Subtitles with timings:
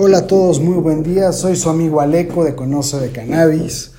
[0.00, 1.32] Hola a todos, muy buen día.
[1.32, 3.90] Soy su amigo Aleco de Conoce de Cannabis.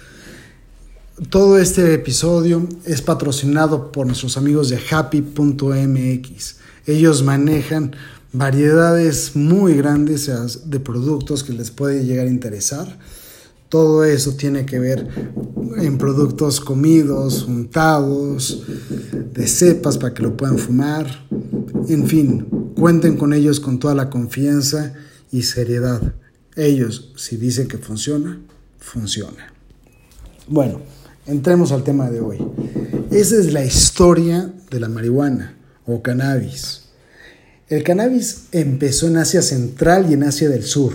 [1.29, 6.55] Todo este episodio es patrocinado por nuestros amigos de happy.mx.
[6.85, 7.97] Ellos manejan
[8.31, 10.31] variedades muy grandes
[10.69, 12.97] de productos que les puede llegar a interesar.
[13.67, 15.05] Todo eso tiene que ver
[15.79, 18.63] en productos comidos, untados,
[19.33, 21.25] de cepas para que lo puedan fumar.
[21.89, 24.93] En fin, cuenten con ellos con toda la confianza
[25.31, 26.13] y seriedad.
[26.55, 28.41] Ellos, si dicen que funciona,
[28.79, 29.53] funciona.
[30.47, 30.81] Bueno,
[31.25, 32.37] entremos al tema de hoy.
[33.11, 36.83] Esa es la historia de la marihuana o cannabis.
[37.69, 40.93] El cannabis empezó en Asia Central y en Asia del Sur.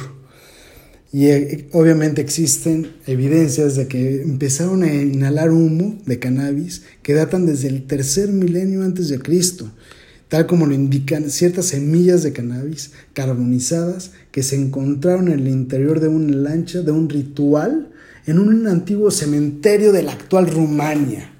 [1.12, 7.46] Y eh, obviamente existen evidencias de que empezaron a inhalar humo de cannabis que datan
[7.46, 9.70] desde el tercer milenio antes de Cristo
[10.28, 16.00] tal como lo indican ciertas semillas de cannabis carbonizadas que se encontraron en el interior
[16.00, 17.90] de una lancha de un ritual
[18.26, 21.30] en un antiguo cementerio de la actual Rumania.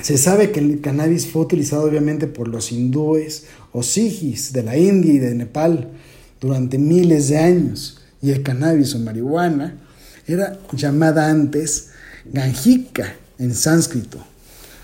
[0.00, 4.78] Se sabe que el cannabis fue utilizado obviamente por los hindúes o sijis de la
[4.78, 5.90] India y de Nepal
[6.40, 9.78] durante miles de años y el cannabis o marihuana
[10.26, 11.90] era llamada antes
[12.32, 14.18] ganjika en sánscrito.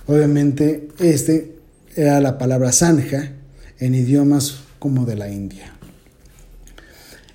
[0.06, 1.55] Obviamente este
[1.96, 3.32] era la palabra sanja
[3.78, 5.72] en idiomas como de la India.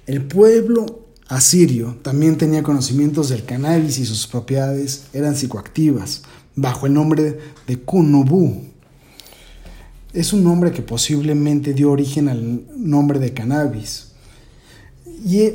[0.06, 6.22] El pueblo asirio también tenía conocimientos del cannabis y sus propiedades eran psicoactivas,
[6.56, 8.64] bajo el nombre de Kunubu.
[10.14, 14.11] Es un nombre que posiblemente dio origen al nombre de cannabis.
[15.24, 15.54] Y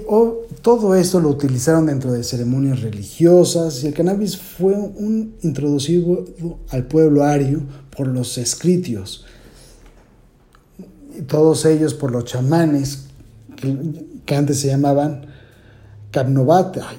[0.62, 6.24] todo esto lo utilizaron dentro de ceremonias religiosas y el cannabis fue un introducido
[6.68, 7.62] al pueblo ario
[7.96, 9.24] por los escritios,
[11.26, 13.06] todos ellos por los chamanes
[14.24, 15.26] que, antes se llamaban
[16.12, 16.98] Carnovatay,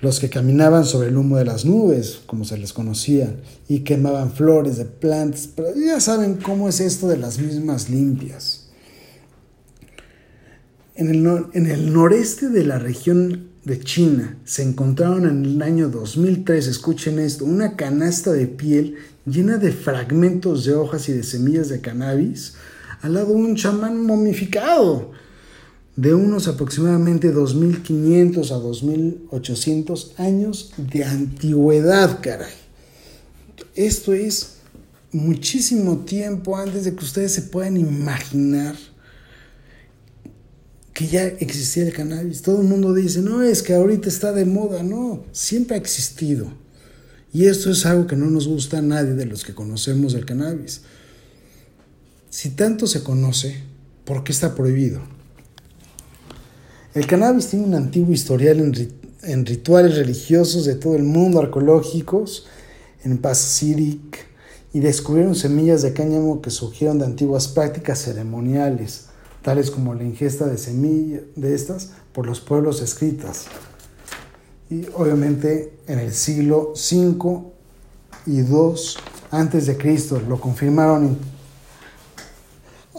[0.00, 3.34] los que caminaban sobre el humo de las nubes, como se les conocía,
[3.66, 8.67] y quemaban flores de plantas, pero ya saben cómo es esto de las mismas limpias.
[10.98, 17.20] En el, noreste de la región de China se encontraron en el año 2003, escuchen
[17.20, 22.54] esto, una canasta de piel llena de fragmentos de hojas y de semillas de cannabis
[23.00, 25.12] al lado de un chamán momificado
[25.94, 32.54] de unos aproximadamente 2500 a 2800 años de antigüedad, caray.
[33.76, 34.54] Esto es
[35.12, 38.74] muchísimo tiempo antes de que ustedes se puedan imaginar
[40.98, 42.42] que ya existía el cannabis.
[42.42, 44.82] Todo el mundo dice, no, es que ahorita está de moda.
[44.82, 46.48] No, siempre ha existido.
[47.32, 50.26] Y esto es algo que no nos gusta a nadie de los que conocemos el
[50.26, 50.80] cannabis.
[52.30, 53.62] Si tanto se conoce,
[54.04, 55.00] ¿por qué está prohibido?
[56.94, 58.58] El cannabis tiene un antiguo historial
[59.22, 62.48] en, rituales religiosos de todo el mundo, arqueológicos,
[63.04, 64.26] en Pacific,
[64.72, 69.07] y descubrieron semillas de cáñamo que surgieron de antiguas prácticas ceremoniales
[69.48, 73.46] tales como la ingesta de semillas de estas por los pueblos escritas.
[74.68, 77.44] Y obviamente en el siglo V
[78.26, 78.74] y II
[79.30, 81.16] antes de Cristo lo confirmaron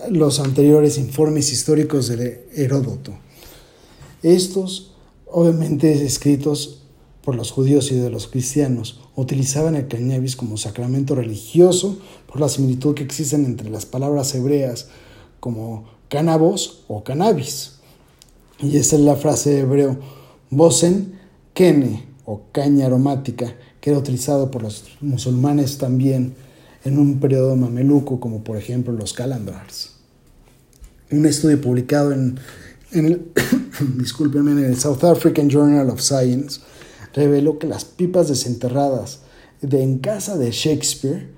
[0.10, 3.14] los anteriores informes históricos de Heródoto.
[4.24, 4.96] Estos,
[5.28, 6.82] obviamente escritos
[7.24, 12.50] por los judíos y de los cristianos, utilizaban el cannabis como sacramento religioso por la
[12.50, 14.88] similitud que existen entre las palabras hebreas
[15.40, 17.80] como cannabis o cannabis.
[18.60, 19.98] Y esa es la frase hebreo
[20.50, 21.20] bosen
[21.54, 26.36] kene o caña aromática, que era utilizado por los musulmanes también
[26.84, 29.92] en un periodo mameluco, como por ejemplo los calendars.
[31.12, 32.40] Un estudio publicado en,
[32.92, 33.32] en el,
[33.80, 36.62] en el South African Journal of Science
[37.14, 39.22] reveló que las pipas desenterradas
[39.62, 41.30] de en casa de Shakespeare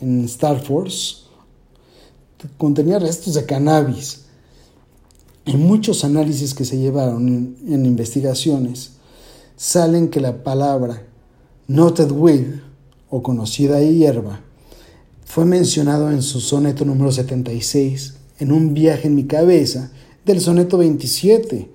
[0.00, 1.27] en Star Force
[2.56, 4.24] contenía restos de cannabis.
[5.44, 8.92] En muchos análisis que se llevaron en, investigaciones,
[9.56, 11.02] salen que la palabra
[11.66, 12.46] noted weed
[13.10, 14.40] o conocida hierba
[15.24, 19.90] fue mencionado en su soneto número 76 en un viaje en mi cabeza
[20.24, 21.68] del soneto 27.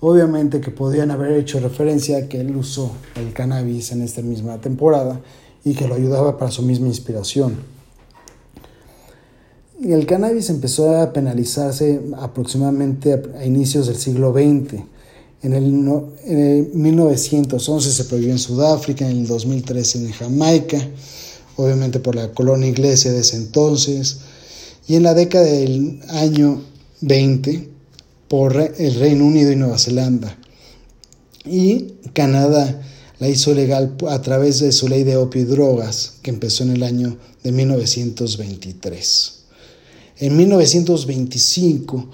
[0.00, 4.58] Obviamente que podían haber hecho referencia a que él usó el cannabis en esta misma
[4.58, 5.20] temporada
[5.64, 7.77] y que lo ayudaba para su misma inspiración
[9.84, 14.82] el cannabis empezó a penalizarse aproximadamente a inicios del siglo XX.
[15.42, 15.70] En el,
[16.74, 20.78] 1911 se prohibió en Sudáfrica, en el 2013 en Jamaica,
[21.56, 24.18] obviamente por la colonia inglesa de ese entonces.
[24.88, 26.60] Y en la década del año
[27.02, 27.68] 20
[28.26, 30.36] por el Reino Unido y Nueva Zelanda.
[31.44, 32.82] Y Canadá
[33.20, 36.70] la hizo legal a través de su ley de opio y drogas, que empezó en
[36.70, 39.37] el año de 1923.
[40.20, 42.10] En 1925,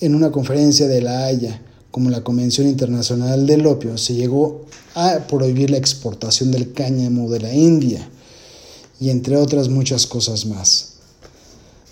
[0.00, 1.62] en una conferencia de La Haya,
[1.92, 4.64] como la Convención Internacional del Opio, se llegó
[4.96, 8.08] a prohibir la exportación del cáñamo de la India
[8.98, 10.94] y entre otras muchas cosas más.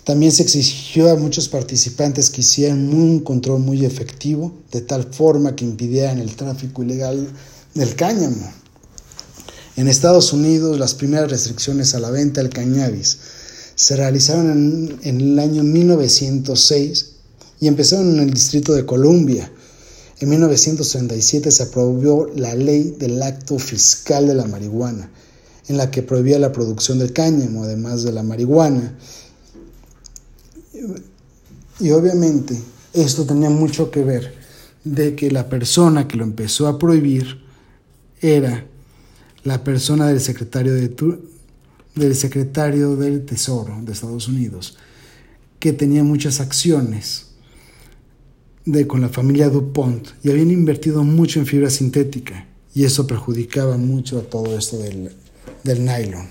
[0.03, 5.55] También se exigió a muchos participantes que hicieran un control muy efectivo, de tal forma
[5.55, 7.25] que impidieran el tráfico ilegal
[7.73, 8.51] del cáñamo.
[9.77, 13.17] En Estados Unidos, las primeras restricciones a la venta del cannabis
[13.75, 17.11] se realizaron en, el año 1906
[17.59, 19.51] y empezaron en el Distrito de Columbia.
[20.19, 25.11] En 1937 se aprobó la ley del acto fiscal de la marihuana,
[25.67, 28.97] en la que prohibía la producción del cáñamo, además de la marihuana,
[31.79, 32.57] y obviamente
[32.93, 34.33] esto tenía mucho que ver
[34.83, 37.41] de que la persona que lo empezó a prohibir
[38.21, 38.65] era
[39.43, 40.87] la persona del secretario, de
[41.95, 44.77] del, secretario del Tesoro de Estados Unidos,
[45.59, 47.27] que tenía muchas acciones
[48.65, 53.77] de, con la familia DuPont y habían invertido mucho en fibra sintética y eso perjudicaba
[53.77, 55.11] mucho a todo esto del,
[55.63, 56.27] del nylon.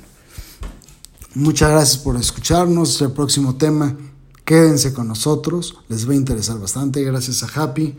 [1.34, 3.00] Muchas gracias por escucharnos.
[3.02, 3.96] El próximo tema
[4.44, 7.02] Quédense con nosotros, les va a interesar bastante.
[7.02, 7.96] Gracias a Happy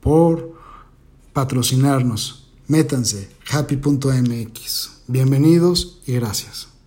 [0.00, 0.52] por
[1.32, 2.48] patrocinarnos.
[2.66, 4.90] Métanse, happy.mx.
[5.06, 6.77] Bienvenidos y gracias.